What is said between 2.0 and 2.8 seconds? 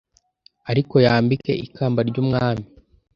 ry'umwami